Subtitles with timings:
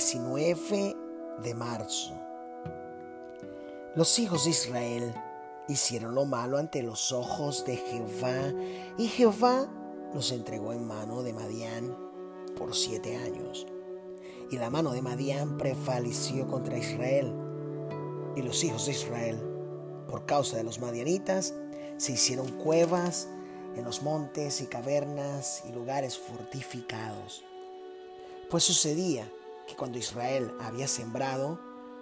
[0.00, 0.96] 19
[1.42, 2.14] de marzo.
[3.94, 5.14] Los hijos de Israel
[5.68, 8.50] hicieron lo malo ante los ojos de Jehová
[8.96, 9.68] y Jehová
[10.14, 11.94] los entregó en mano de Madián
[12.56, 13.66] por siete años.
[14.50, 17.34] Y la mano de Madián prevaleció contra Israel.
[18.36, 19.38] Y los hijos de Israel,
[20.08, 21.52] por causa de los madianitas,
[21.98, 23.28] se hicieron cuevas
[23.76, 27.44] en los montes y cavernas y lugares fortificados.
[28.48, 29.30] Pues sucedía
[29.70, 31.60] que cuando Israel había sembrado,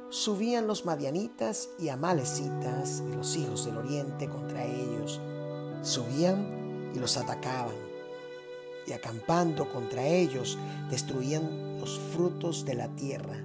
[0.09, 5.21] subían los madianitas y amalecitas y los hijos del oriente contra ellos.
[5.83, 7.77] Subían y los atacaban.
[8.87, 13.45] Y acampando contra ellos, destruían los frutos de la tierra,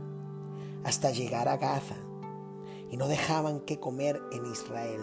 [0.86, 1.98] hasta llegar a Gaza.
[2.90, 5.02] Y no dejaban que comer en Israel,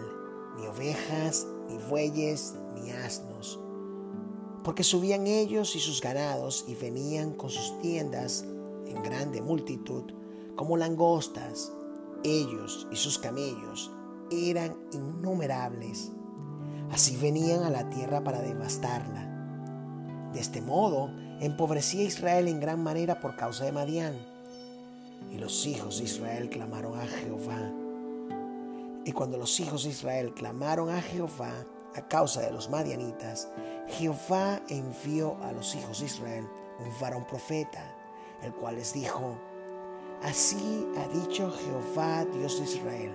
[0.57, 3.59] ni ovejas, ni bueyes, ni asnos.
[4.63, 8.45] Porque subían ellos y sus ganados y venían con sus tiendas
[8.91, 10.03] en grande multitud,
[10.55, 11.71] como langostas.
[12.23, 13.91] Ellos y sus camellos
[14.29, 16.11] eran innumerables.
[16.91, 19.27] Así venían a la tierra para devastarla.
[20.33, 24.15] De este modo, empobrecía Israel en gran manera por causa de Madián.
[25.31, 27.71] Y los hijos de Israel clamaron a Jehová.
[29.05, 33.49] Y cuando los hijos de Israel clamaron a Jehová a causa de los madianitas,
[33.87, 36.47] Jehová envió a los hijos de Israel
[36.79, 38.00] un varón profeta
[38.41, 39.37] el cual les dijo,
[40.21, 43.11] Así ha dicho Jehová, Dios de Israel.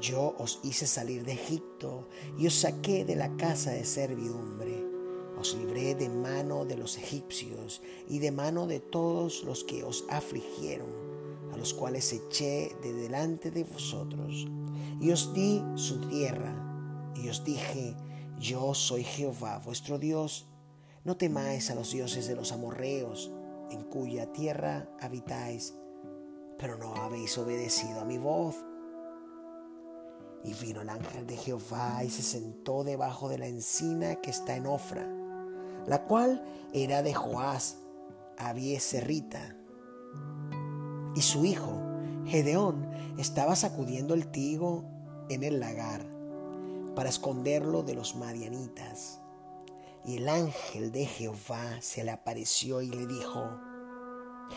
[0.00, 2.06] Yo os hice salir de Egipto
[2.38, 4.86] y os saqué de la casa de servidumbre.
[5.36, 10.04] Os libré de mano de los egipcios y de mano de todos los que os
[10.08, 10.88] afligieron,
[11.52, 14.46] a los cuales eché de delante de vosotros.
[15.00, 16.64] Y os di su tierra.
[17.16, 17.96] Y os dije,
[18.38, 20.46] yo soy Jehová vuestro Dios.
[21.02, 23.32] No temáis a los dioses de los amorreos
[23.70, 25.74] en cuya tierra habitáis,
[26.58, 28.56] pero no habéis obedecido a mi voz.
[30.44, 34.56] Y vino el ángel de Jehová y se sentó debajo de la encina que está
[34.56, 35.06] en Ofra,
[35.86, 37.78] la cual era de Joás,
[38.36, 39.56] Abieserrita.
[41.14, 41.80] Y su hijo,
[42.26, 42.88] Gedeón,
[43.18, 44.84] estaba sacudiendo el trigo
[45.28, 46.06] en el lagar
[46.94, 49.20] para esconderlo de los marianitas.
[50.08, 53.44] Y el ángel de Jehová se le apareció y le dijo,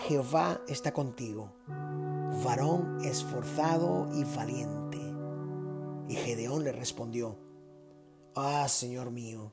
[0.07, 1.51] Jehová está contigo,
[2.45, 4.97] varón esforzado y valiente.
[6.07, 7.37] Y Gedeón le respondió,
[8.33, 9.51] Ah, Señor mío,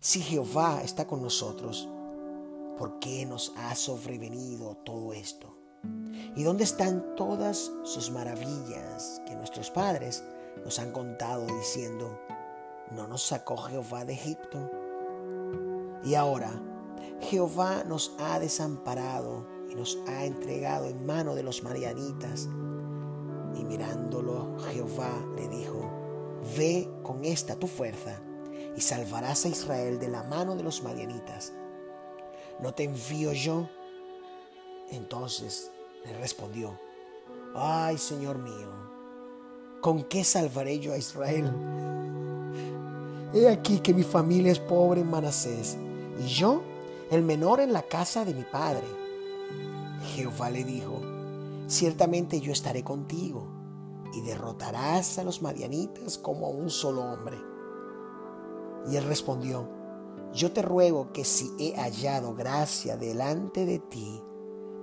[0.00, 1.90] si Jehová está con nosotros,
[2.78, 5.58] ¿por qué nos ha sobrevenido todo esto?
[6.36, 10.24] ¿Y dónde están todas sus maravillas que nuestros padres
[10.64, 12.18] nos han contado diciendo,
[12.92, 14.83] ¿no nos sacó Jehová de Egipto?
[16.04, 16.50] Y ahora
[17.20, 22.48] Jehová nos ha desamparado y nos ha entregado en mano de los marianitas.
[23.54, 25.90] Y mirándolo, Jehová le dijo,
[26.58, 28.20] Ve con esta tu fuerza
[28.76, 31.54] y salvarás a Israel de la mano de los marianitas.
[32.60, 33.68] ¿No te envío yo?
[34.90, 35.70] Entonces
[36.04, 36.78] le respondió,
[37.54, 38.68] Ay, Señor mío,
[39.80, 41.50] ¿con qué salvaré yo a Israel?
[43.32, 45.78] He aquí que mi familia es pobre en Manasés
[46.18, 46.62] y yo
[47.10, 48.86] el menor en la casa de mi padre.
[50.14, 51.00] Jehová le dijo,
[51.66, 53.46] ciertamente yo estaré contigo
[54.12, 57.38] y derrotarás a los madianitas como a un solo hombre.
[58.90, 59.68] Y él respondió,
[60.32, 64.22] yo te ruego que si he hallado gracia delante de ti,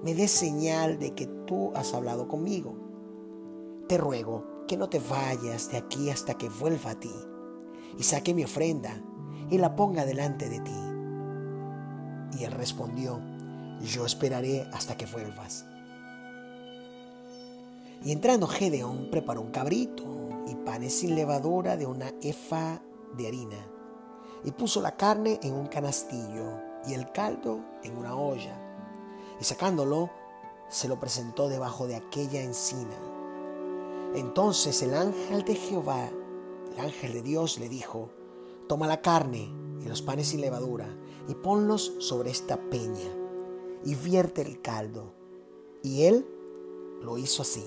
[0.03, 2.75] me des señal de que tú has hablado conmigo.
[3.88, 7.14] Te ruego que no te vayas de aquí hasta que vuelva a ti
[7.97, 9.03] y saque mi ofrenda
[9.50, 10.91] y la ponga delante de ti.
[12.38, 13.19] Y él respondió,
[13.81, 15.66] yo esperaré hasta que vuelvas.
[18.03, 20.06] Y entrando Gedeón preparó un cabrito
[20.47, 22.81] y panes sin levadura de una efa
[23.16, 23.68] de harina,
[24.44, 28.58] y puso la carne en un canastillo y el caldo en una olla,
[29.40, 30.09] y sacándolo,
[30.67, 32.96] se lo presentó debajo de aquella encina.
[34.16, 36.09] Entonces el ángel de Jehová,
[36.73, 38.09] el ángel de Dios, le dijo,
[38.67, 40.88] toma la carne y los panes sin levadura,
[41.28, 43.09] y ponlos sobre esta peña,
[43.84, 45.14] y vierte el caldo.
[45.84, 46.26] Y él
[47.02, 47.64] lo hizo así.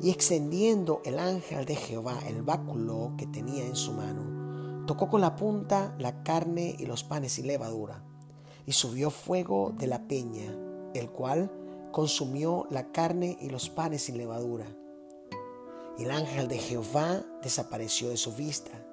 [0.00, 5.20] Y extendiendo el ángel de Jehová el báculo que tenía en su mano, tocó con
[5.20, 8.04] la punta la carne y los panes sin levadura,
[8.66, 10.54] y subió fuego de la peña,
[10.94, 11.50] el cual
[11.92, 14.66] consumió la carne y los panes sin levadura.
[15.98, 18.83] El ángel de Jehová desapareció de su vista.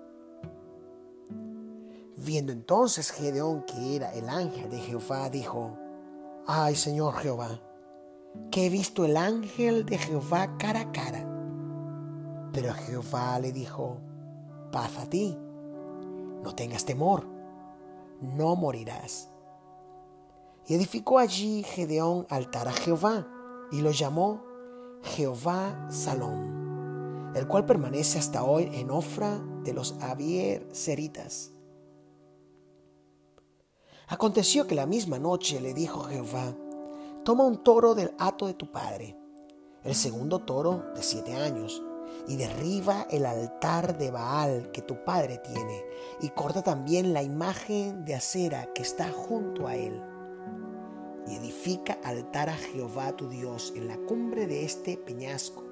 [2.24, 5.76] Viendo entonces Gedeón que era el ángel de Jehová, dijo,
[6.46, 7.60] Ay Señor Jehová,
[8.52, 11.28] que he visto el ángel de Jehová cara a cara.
[12.54, 13.98] Pero Jehová le dijo,
[14.72, 15.36] paz a ti,
[16.44, 17.26] no tengas temor,
[18.22, 19.32] no morirás.
[20.68, 23.28] Y edificó allí Gedeón altar a Jehová
[23.72, 24.44] y lo llamó
[25.02, 31.52] Jehová Salón, el cual permanece hasta hoy en Ofra de los Abier Seritas.
[34.12, 36.54] Aconteció que la misma noche le dijo Jehová,
[37.24, 39.16] toma un toro del hato de tu padre,
[39.86, 41.82] el segundo toro de siete años,
[42.28, 45.86] y derriba el altar de Baal que tu padre tiene,
[46.20, 50.04] y corta también la imagen de acera que está junto a él.
[51.28, 55.64] Y edifica altar a Jehová tu Dios en la cumbre de este peñasco,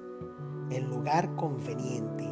[0.70, 2.24] en lugar conveniente,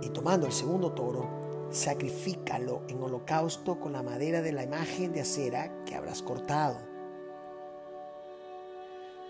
[0.00, 1.43] y tomando el segundo toro,
[1.74, 6.78] sacrifícalo en holocausto con la madera de la imagen de acera que habrás cortado.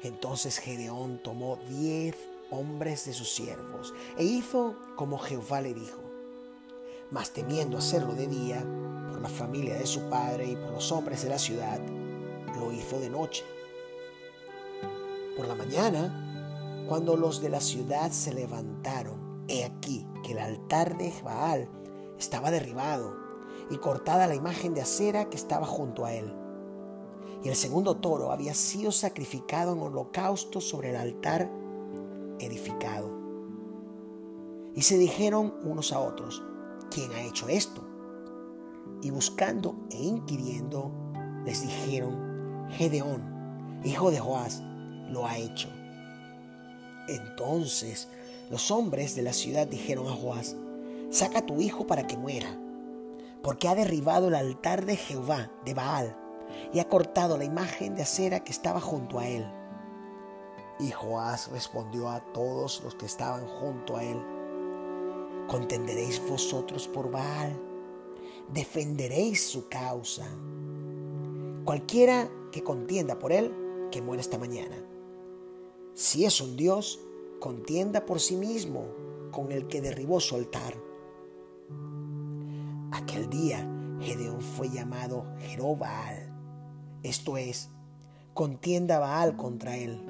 [0.03, 2.17] Entonces Gedeón tomó diez
[2.51, 6.03] hombres de sus siervos e hizo como Jehová le dijo.
[7.11, 8.65] Mas temiendo hacerlo de día,
[9.11, 11.81] por la familia de su padre y por los hombres de la ciudad,
[12.59, 13.45] lo hizo de noche.
[15.37, 20.99] Por la mañana, cuando los de la ciudad se levantaron, he aquí que el altar
[20.99, 21.69] de Baal
[22.19, 23.17] estaba derribado
[23.71, 26.33] y cortada la imagen de acera que estaba junto a él.
[27.43, 31.51] Y el segundo toro había sido sacrificado en holocausto sobre el altar
[32.39, 33.11] edificado.
[34.75, 36.43] Y se dijeron unos a otros,
[36.91, 37.83] ¿quién ha hecho esto?
[39.03, 40.91] Y buscando e inquiriendo,
[41.45, 44.63] les dijeron, Gedeón, hijo de Joás,
[45.11, 45.69] lo ha hecho.
[47.09, 48.09] Entonces
[48.51, 50.57] los hombres de la ciudad dijeron a Joás,
[51.15, 52.59] saca a tu hijo para que muera,
[53.41, 56.17] porque ha derribado el altar de Jehová, de Baal,
[56.73, 59.47] y ha cortado la imagen de acera que estaba junto a él.
[60.81, 64.21] Y Joás respondió a todos los que estaban junto a él,
[65.47, 67.57] ¿contenderéis vosotros por Baal?
[68.53, 70.27] ¿Defenderéis su causa?
[71.65, 73.55] Cualquiera que contienda por él,
[73.93, 74.85] que muera esta mañana.
[75.95, 76.99] Si es un Dios,
[77.39, 78.87] contienda por sí mismo
[79.31, 80.75] con el que derribó su altar.
[82.93, 83.69] Aquel día
[84.01, 86.33] Gedeón fue llamado Jerobaal,
[87.03, 87.71] esto es,
[88.33, 90.05] contienda Baal contra él,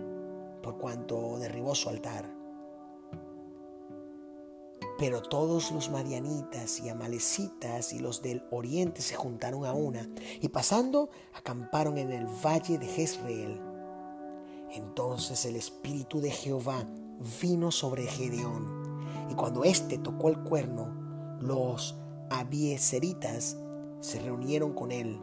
[0.63, 2.33] por cuanto derribó su altar.
[4.97, 10.09] Pero todos los madianitas y amalecitas y los del oriente se juntaron a una
[10.41, 13.61] y pasando acamparon en el valle de Jezreel.
[14.71, 16.87] Entonces el espíritu de Jehová
[17.41, 21.04] vino sobre Gedeón y cuando éste tocó el cuerno,
[21.45, 21.97] los
[22.31, 23.59] abieseritas
[24.01, 25.21] se reunieron con él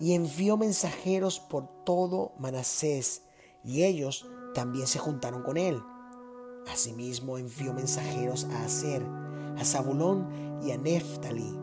[0.00, 3.22] y envió mensajeros por todo Manasés
[3.64, 5.80] y ellos también se juntaron con él.
[6.72, 9.02] Asimismo envió mensajeros a Aser,
[9.58, 11.56] a Zabulón y a Neftali,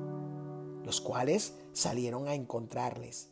[0.84, 3.32] los cuales salieron a encontrarles.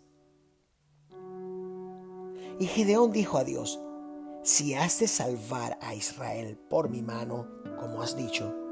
[2.60, 3.80] Y Gedeón dijo a Dios,
[4.44, 7.48] si has de salvar a Israel por mi mano,
[7.80, 8.65] como has dicho,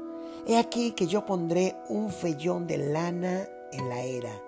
[0.46, 4.42] He aquí que yo pondré un vellón de lana en la era,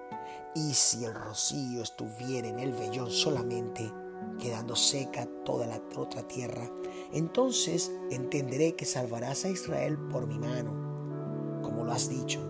[0.54, 3.90] y si el rocío estuviera en el vellón solamente,
[4.38, 6.70] quedando seca toda la otra tierra,
[7.14, 12.40] entonces entenderé que salvarás a Israel por mi mano, como lo has dicho.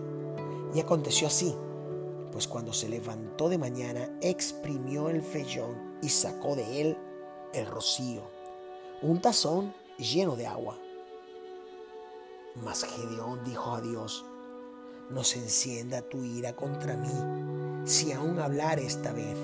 [0.73, 1.55] Y aconteció así,
[2.33, 6.97] pues cuando se levantó de mañana, exprimió el vellón y sacó de él
[7.53, 8.23] el rocío,
[9.01, 10.77] un tazón lleno de agua
[12.63, 14.25] mas Gedeón dijo a Dios,
[15.09, 19.37] no se encienda tu ira contra mí, si aún hablar esta vez.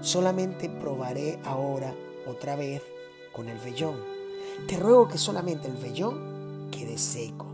[0.00, 1.94] Solamente probaré ahora
[2.26, 2.82] otra vez
[3.32, 3.96] con el vellón.
[4.66, 7.46] Te ruego que solamente el vellón quede seco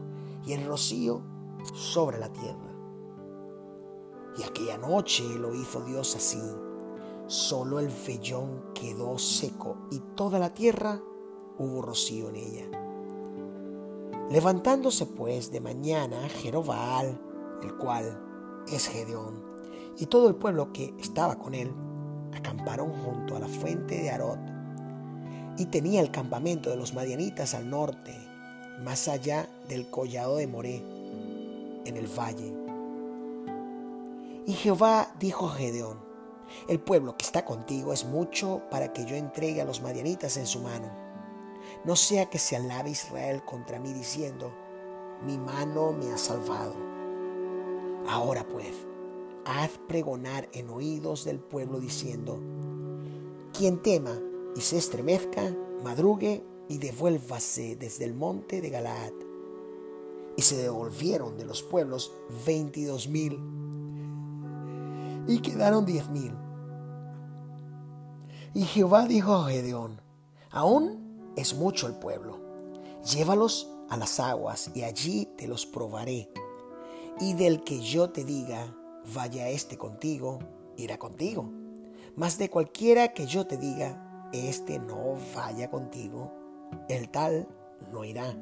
[0.47, 1.21] y el rocío
[1.75, 2.69] sobre la tierra.
[4.39, 6.41] Y aquella noche lo hizo Dios así.
[7.27, 11.03] Solo el vellón quedó seco y toda la tierra
[11.59, 12.88] hubo rocío en ella.
[14.31, 17.19] Levantándose pues de mañana Jerobal,
[17.63, 18.21] el cual
[18.71, 19.43] es Gedeón,
[19.97, 21.73] y todo el pueblo que estaba con él,
[22.37, 24.39] acamparon junto a la fuente de Arot,
[25.57, 28.15] y tenía el campamento de los madianitas al norte,
[28.85, 30.85] más allá del collado de Moré,
[31.87, 32.55] en el valle.
[34.45, 36.01] Y Jehová dijo a Gedeón,
[36.69, 40.47] el pueblo que está contigo es mucho para que yo entregue a los madianitas en
[40.47, 41.08] su mano
[41.85, 44.53] no sea que se alabe Israel contra mí diciendo,
[45.25, 46.75] mi mano me ha salvado.
[48.09, 48.73] Ahora pues,
[49.45, 52.39] haz pregonar en oídos del pueblo diciendo,
[53.53, 54.19] quien tema
[54.55, 59.13] y se estremezca, madrugue y devuélvase desde el monte de Galaad.
[60.37, 62.13] Y se devolvieron de los pueblos
[62.47, 63.41] veintidós mil
[65.27, 66.33] y quedaron diez mil.
[68.55, 70.01] Y Jehová dijo a Gedeón,
[70.51, 71.08] aún
[71.39, 72.41] es mucho el pueblo,
[73.05, 76.29] llévalos a las aguas y allí te los probaré.
[77.21, 78.75] Y del que yo te diga,
[79.15, 80.41] vaya este contigo,
[80.77, 81.49] irá contigo.
[82.17, 86.33] Mas de cualquiera que yo te diga, este no vaya contigo,
[86.89, 87.49] el tal
[87.93, 88.37] no irá.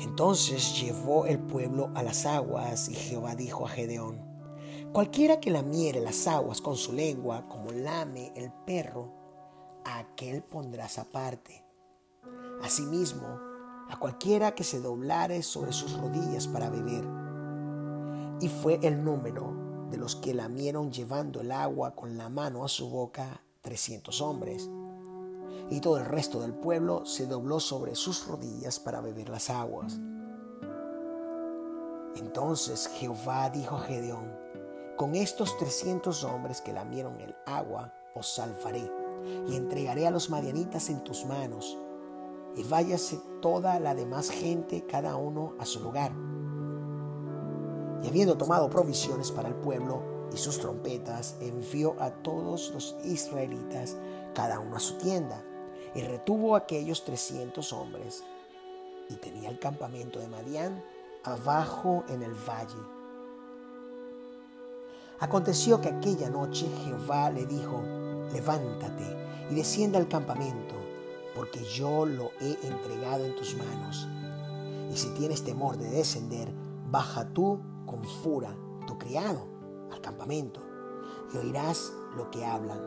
[0.00, 4.20] Entonces llevó el pueblo a las aguas y Jehová dijo a Gedeón,
[4.92, 9.21] cualquiera que lamiere las aguas con su lengua como lame el perro,
[9.84, 11.64] aquel pondrás aparte.
[12.62, 13.40] Asimismo,
[13.88, 17.04] a cualquiera que se doblare sobre sus rodillas para beber.
[18.40, 22.68] Y fue el número de los que lamieron llevando el agua con la mano a
[22.68, 24.68] su boca, trescientos hombres
[25.72, 29.98] y todo el resto del pueblo se dobló sobre sus rodillas para beber las aguas.
[32.16, 34.36] Entonces Jehová dijo a Gedeón,
[34.96, 38.90] con estos trescientos hombres que lamieron el agua, os salvaré,
[39.46, 41.78] y entregaré a los madianitas en tus manos,
[42.54, 46.12] y váyase toda la demás gente, cada uno a su lugar.
[48.02, 50.02] Y habiendo tomado provisiones para el pueblo
[50.32, 53.96] y sus trompetas, envió a todos los israelitas,
[54.34, 55.42] cada uno a su tienda
[55.94, 58.24] y retuvo a aquellos trescientos hombres
[59.08, 60.82] y tenía el campamento de Madián
[61.24, 62.80] abajo en el valle.
[65.20, 67.80] Aconteció que aquella noche Jehová le dijo,
[68.32, 69.04] levántate
[69.50, 70.74] y descienda al campamento,
[71.34, 74.06] porque yo lo he entregado en tus manos.
[74.92, 76.52] Y si tienes temor de descender,
[76.90, 79.46] baja tú con Fura, tu criado,
[79.90, 80.60] al campamento,
[81.32, 82.80] y oirás lo que hablan.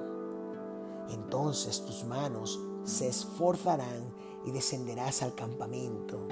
[1.10, 4.14] Entonces tus manos se esforzarán
[4.46, 6.28] y descenderás al campamento.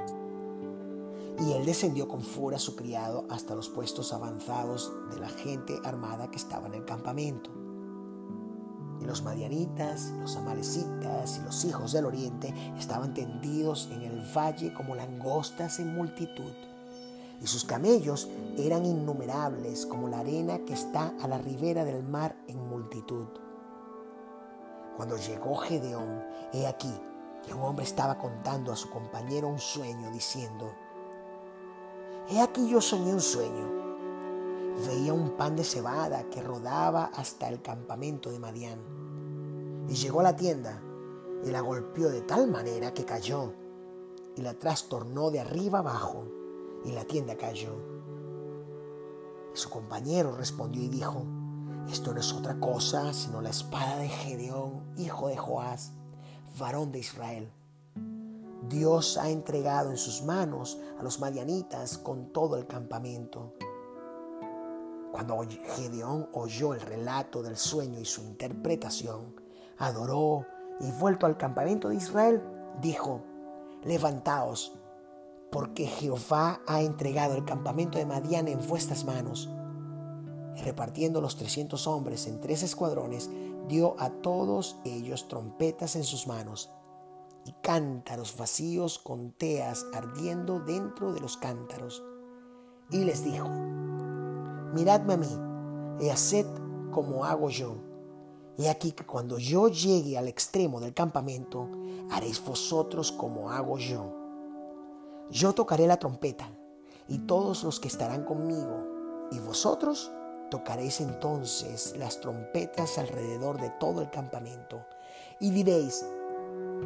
[1.39, 6.29] Y él descendió con Fura su criado hasta los puestos avanzados de la gente armada
[6.29, 7.62] que estaba en el campamento.
[9.03, 14.73] Y los madianitas, los amalecitas y los hijos del oriente estaban tendidos en el valle
[14.73, 16.53] como langostas en multitud.
[17.41, 22.37] Y sus camellos eran innumerables como la arena que está a la ribera del mar
[22.47, 23.27] en multitud.
[24.95, 26.93] Cuando llegó Gedeón, he aquí
[27.45, 30.71] que un hombre estaba contando a su compañero un sueño, diciendo,
[32.29, 33.82] He aquí yo soñé un sueño.
[34.87, 38.79] Veía un pan de cebada que rodaba hasta el campamento de Madián.
[39.87, 40.81] Y llegó a la tienda
[41.43, 43.53] y la golpeó de tal manera que cayó
[44.35, 46.25] y la trastornó de arriba abajo
[46.85, 47.75] y la tienda cayó.
[49.53, 51.25] Y su compañero respondió y dijo,
[51.89, 55.91] esto no es otra cosa sino la espada de Gedeón, hijo de Joás,
[56.57, 57.51] varón de Israel.
[58.69, 63.53] Dios ha entregado en sus manos a los madianitas con todo el campamento.
[65.13, 65.39] Cuando
[65.75, 69.35] Gedeón oyó el relato del sueño y su interpretación,
[69.77, 70.43] adoró
[70.79, 72.41] y vuelto al campamento de Israel,
[72.81, 73.21] dijo,
[73.83, 74.73] levantaos,
[75.51, 79.51] porque Jehová ha entregado el campamento de Madian en vuestras manos
[80.55, 83.29] y repartiendo los trescientos hombres en tres escuadrones,
[83.67, 86.71] dio a todos ellos trompetas en sus manos
[87.45, 92.03] y cántaros vacíos con teas ardiendo dentro de los cántaros.
[92.89, 93.47] Y les dijo,
[94.73, 95.39] miradme a mí
[95.99, 96.45] y haced
[96.91, 97.75] como hago yo.
[98.57, 101.69] He aquí que cuando yo llegue al extremo del campamento,
[102.11, 104.13] haréis vosotros como hago yo.
[105.31, 106.51] Yo tocaré la trompeta,
[107.07, 110.11] y todos los que estarán conmigo, y vosotros
[110.53, 114.85] Tocaréis entonces las trompetas alrededor de todo el campamento
[115.39, 116.05] y diréis,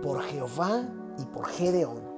[0.01, 2.16] por Jehová y por Gedeón.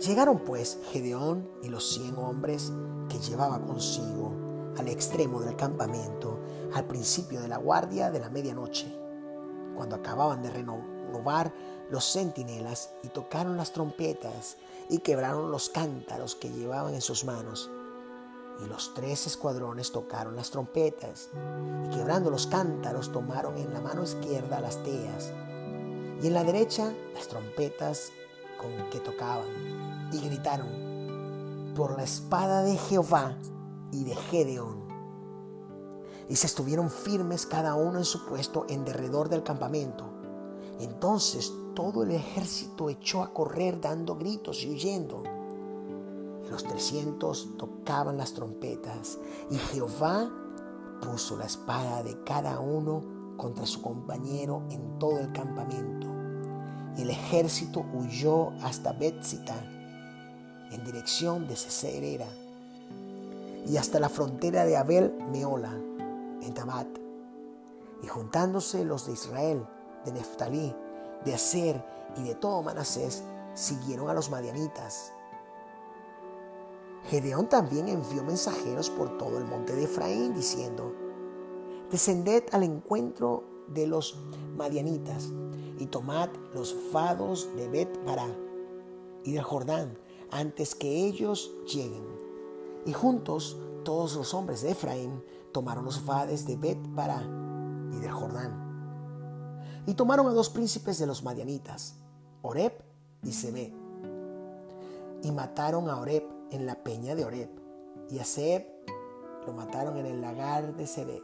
[0.00, 2.72] Llegaron pues Gedeón y los cien hombres
[3.08, 4.32] que llevaba consigo
[4.78, 6.38] al extremo del campamento
[6.72, 8.86] al principio de la guardia de la medianoche,
[9.76, 11.52] cuando acababan de renovar
[11.90, 14.56] los centinelas y tocaron las trompetas
[14.88, 17.70] y quebraron los cántaros que llevaban en sus manos
[18.64, 21.30] y los tres escuadrones tocaron las trompetas,
[21.86, 25.32] y quebrando los cántaros tomaron en la mano izquierda las teas,
[26.22, 28.12] y en la derecha las trompetas
[28.58, 29.48] con que tocaban,
[30.12, 33.36] y gritaron, por la espada de Jehová
[33.92, 34.80] y de Gedeón.
[36.28, 40.04] Y se estuvieron firmes cada uno en su puesto en derredor del campamento.
[40.78, 45.22] Entonces todo el ejército echó a correr dando gritos y huyendo
[46.50, 49.18] los trescientos tocaban las trompetas
[49.50, 50.28] y Jehová
[51.00, 53.04] puso la espada de cada uno
[53.36, 56.08] contra su compañero en todo el campamento.
[56.96, 59.54] Y el ejército huyó hasta Betzita,
[60.70, 62.28] en dirección de Ceserera,
[63.66, 65.72] y hasta la frontera de Abel Meola,
[66.42, 66.88] en Tabat.
[68.02, 69.66] Y juntándose los de Israel,
[70.04, 70.74] de Neftalí,
[71.24, 71.84] de Aser
[72.16, 73.22] y de todo Manasés,
[73.54, 75.12] siguieron a los madianitas.
[77.08, 80.94] Gedeón también envió mensajeros por todo el monte de Efraín, diciendo,
[81.90, 84.16] Descended al encuentro de los
[84.56, 85.28] madianitas
[85.78, 88.28] y tomad los fados de Bet Pará
[89.24, 89.98] y del Jordán
[90.30, 92.04] antes que ellos lleguen.
[92.86, 95.22] Y juntos todos los hombres de Efraín
[95.52, 97.22] tomaron los fades de Bet Pará
[97.92, 98.70] y del Jordán.
[99.86, 101.96] Y tomaron a dos príncipes de los madianitas,
[102.42, 102.72] Oreb
[103.22, 103.74] y Sebe,
[105.22, 107.50] y mataron a Oreb en la peña de Oreb,
[108.10, 108.66] y a Seb
[109.46, 111.22] lo mataron en el lagar de Sebe.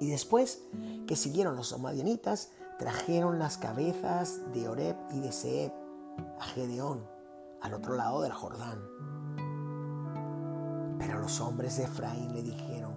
[0.00, 0.62] Y después
[1.06, 5.72] que siguieron los madianitas, trajeron las cabezas de Oreb y de Seb
[6.40, 7.06] a Gedeón,
[7.64, 8.78] al otro lado del Jordán.
[10.98, 12.92] Pero los hombres de Efraín le dijeron,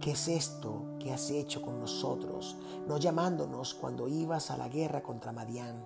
[0.00, 2.56] ¿qué es esto que has hecho con nosotros,
[2.86, 5.84] no llamándonos cuando ibas a la guerra contra Madián?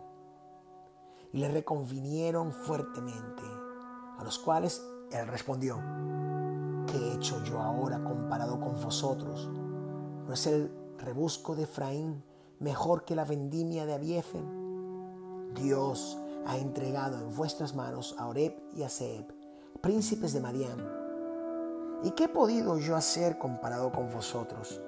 [1.33, 3.43] Y le reconvinieron fuertemente,
[4.19, 5.79] a los cuales él respondió,
[6.87, 9.49] ¿qué he hecho yo ahora comparado con vosotros?
[10.27, 12.23] ¿No es el rebusco de Efraín
[12.61, 15.55] mejor que la vendimia de Abiefen?
[15.55, 19.27] Dios ha entregado en vuestras manos a Oreb y a Seb,
[19.81, 20.79] príncipes de Madián.
[22.05, 24.81] ¿Y qué he podido yo hacer comparado con vosotros?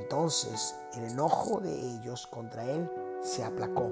[0.00, 2.90] Entonces el enojo de ellos contra él
[3.22, 3.90] se aplacó,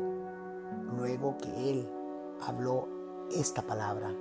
[0.96, 1.90] luego que él
[2.40, 2.88] habló
[3.30, 4.14] esta palabra.